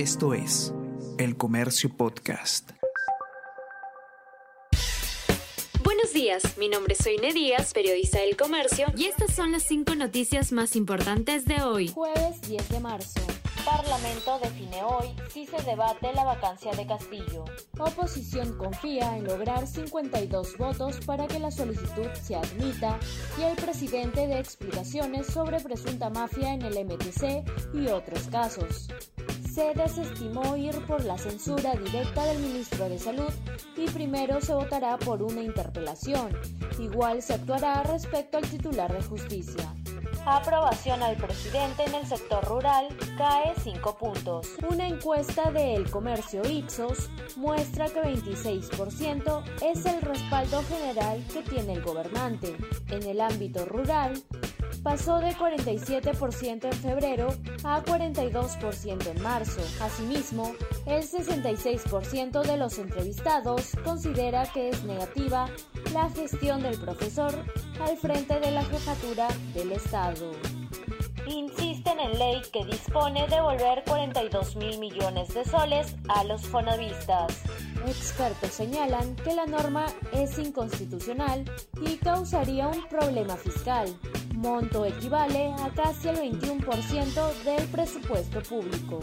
Esto 0.00 0.32
es 0.32 0.72
El 1.18 1.36
Comercio 1.36 1.94
Podcast. 1.94 2.70
Buenos 5.84 6.14
días, 6.14 6.56
mi 6.56 6.70
nombre 6.70 6.94
es 6.94 7.04
Soine 7.04 7.34
Díaz, 7.34 7.74
periodista 7.74 8.18
del 8.20 8.34
Comercio, 8.34 8.86
y 8.96 9.04
estas 9.04 9.34
son 9.34 9.52
las 9.52 9.62
cinco 9.64 9.94
noticias 9.94 10.52
más 10.52 10.74
importantes 10.74 11.44
de 11.44 11.60
hoy. 11.60 11.88
Jueves 11.88 12.40
10 12.48 12.70
de 12.70 12.80
marzo. 12.80 13.20
Parlamento 13.62 14.38
define 14.42 14.82
hoy 14.84 15.08
si 15.30 15.46
se 15.46 15.60
debate 15.64 16.14
la 16.14 16.24
vacancia 16.24 16.72
de 16.72 16.86
Castillo. 16.86 17.44
Oposición 17.78 18.56
confía 18.56 19.18
en 19.18 19.24
lograr 19.24 19.66
52 19.66 20.56
votos 20.56 20.96
para 21.04 21.26
que 21.26 21.38
la 21.38 21.50
solicitud 21.50 22.08
se 22.22 22.36
admita 22.36 22.98
y 23.38 23.42
el 23.42 23.56
presidente 23.56 24.26
dé 24.26 24.38
explicaciones 24.38 25.26
sobre 25.26 25.60
presunta 25.60 26.08
mafia 26.08 26.54
en 26.54 26.62
el 26.62 26.86
MTC 26.86 27.44
y 27.74 27.88
otros 27.88 28.28
casos 28.28 28.88
se 29.52 29.74
desestimó 29.74 30.56
ir 30.56 30.74
por 30.86 31.04
la 31.04 31.18
censura 31.18 31.74
directa 31.74 32.24
del 32.24 32.38
ministro 32.38 32.88
de 32.88 32.98
Salud 32.98 33.32
y 33.76 33.86
primero 33.90 34.40
se 34.40 34.54
votará 34.54 34.96
por 34.98 35.22
una 35.22 35.42
interpelación. 35.42 36.36
Igual 36.78 37.22
se 37.22 37.34
actuará 37.34 37.82
respecto 37.82 38.38
al 38.38 38.48
titular 38.48 38.92
de 38.92 39.02
justicia. 39.02 39.74
Aprobación 40.26 41.02
al 41.02 41.16
presidente 41.16 41.84
en 41.86 41.94
el 41.94 42.06
sector 42.06 42.44
rural 42.44 42.88
cae 43.16 43.54
5 43.62 43.96
puntos. 43.96 44.48
Una 44.70 44.86
encuesta 44.86 45.50
de 45.50 45.74
El 45.74 45.90
Comercio 45.90 46.42
Ipsos 46.48 47.10
muestra 47.36 47.86
que 47.86 48.02
26% 48.02 49.42
es 49.62 49.86
el 49.86 50.00
respaldo 50.02 50.62
general 50.64 51.24
que 51.32 51.42
tiene 51.42 51.72
el 51.72 51.82
gobernante. 51.82 52.54
En 52.88 53.02
el 53.04 53.20
ámbito 53.20 53.64
rural, 53.64 54.22
pasó 54.82 55.18
de 55.18 55.34
47% 55.34 56.64
en 56.64 56.72
febrero 56.72 57.28
a 57.64 57.82
42% 57.82 59.06
en 59.06 59.22
marzo. 59.22 59.60
Asimismo, 59.80 60.54
el 60.86 61.02
66% 61.02 62.42
de 62.42 62.56
los 62.56 62.78
entrevistados 62.78 63.72
considera 63.84 64.44
que 64.52 64.70
es 64.70 64.82
negativa 64.84 65.48
la 65.92 66.08
gestión 66.10 66.62
del 66.62 66.78
profesor 66.78 67.34
al 67.80 67.96
frente 67.96 68.40
de 68.40 68.50
la 68.50 68.64
jefatura 68.64 69.28
del 69.54 69.72
Estado. 69.72 70.32
Insisten 71.26 72.00
en 72.00 72.18
ley 72.18 72.42
que 72.52 72.64
dispone 72.64 73.28
de 73.28 73.36
devolver 73.36 73.84
42 73.86 74.56
mil 74.56 74.78
millones 74.78 75.32
de 75.34 75.44
soles 75.44 75.94
a 76.08 76.24
los 76.24 76.42
fonavistas. 76.42 77.42
Expertos 77.86 78.50
señalan 78.50 79.14
que 79.16 79.34
la 79.34 79.46
norma 79.46 79.86
es 80.12 80.38
inconstitucional 80.38 81.44
y 81.80 81.96
causaría 81.96 82.68
un 82.68 82.86
problema 82.88 83.36
fiscal 83.36 83.94
monto 84.40 84.86
equivale 84.86 85.52
a 85.52 85.70
casi 85.70 86.08
el 86.08 86.16
21% 86.16 87.44
del 87.44 87.68
presupuesto 87.68 88.40
público 88.42 89.00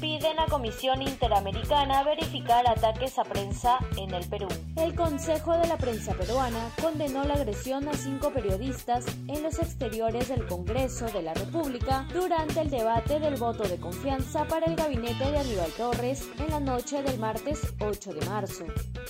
piden 0.00 0.38
a 0.38 0.46
Comisión 0.46 1.02
Interamericana 1.02 2.02
verificar 2.02 2.68
ataques 2.68 3.18
a 3.18 3.24
prensa 3.24 3.78
en 3.96 4.12
el 4.14 4.28
Perú. 4.28 4.48
El 4.76 4.94
Consejo 4.94 5.56
de 5.56 5.66
la 5.66 5.76
Prensa 5.76 6.14
Peruana 6.14 6.70
condenó 6.80 7.24
la 7.24 7.34
agresión 7.34 7.88
a 7.88 7.94
cinco 7.94 8.30
periodistas 8.30 9.06
en 9.28 9.42
los 9.42 9.58
exteriores 9.58 10.28
del 10.28 10.46
Congreso 10.46 11.06
de 11.06 11.22
la 11.22 11.34
República 11.34 12.06
durante 12.12 12.60
el 12.60 12.70
debate 12.70 13.20
del 13.20 13.36
voto 13.36 13.64
de 13.64 13.78
confianza 13.78 14.44
para 14.46 14.66
el 14.66 14.76
gabinete 14.76 15.30
de 15.30 15.38
Aníbal 15.38 15.72
Torres 15.72 16.28
en 16.38 16.50
la 16.50 16.60
noche 16.60 17.02
del 17.02 17.18
martes 17.18 17.60
8 17.80 18.14
de 18.14 18.26
marzo. 18.26 18.64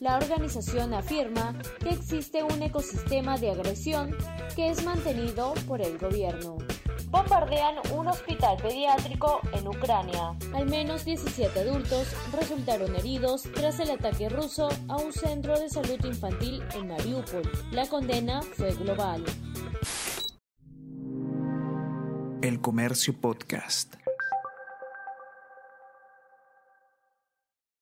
La 0.00 0.16
organización 0.16 0.94
afirma 0.94 1.54
que 1.80 1.90
existe 1.90 2.42
un 2.42 2.62
ecosistema 2.62 3.38
de 3.38 3.50
agresión 3.50 4.16
que 4.56 4.70
es 4.70 4.84
mantenido 4.84 5.54
por 5.66 5.80
el 5.80 5.98
gobierno 5.98 6.58
bombardean 7.12 7.76
un 7.92 8.08
hospital 8.08 8.56
pediátrico 8.56 9.40
en 9.52 9.68
Ucrania. 9.68 10.34
Al 10.54 10.66
menos 10.66 11.04
17 11.04 11.60
adultos 11.60 12.08
resultaron 12.32 12.96
heridos 12.96 13.42
tras 13.54 13.78
el 13.80 13.90
ataque 13.90 14.30
ruso 14.30 14.70
a 14.88 14.96
un 14.96 15.12
centro 15.12 15.58
de 15.60 15.68
salud 15.68 16.02
infantil 16.04 16.62
en 16.74 16.88
Mariupol. 16.88 17.42
La 17.70 17.86
condena 17.86 18.40
fue 18.42 18.72
global. 18.72 19.22
El 22.40 22.60
Comercio 22.60 23.12
Podcast. 23.20 24.01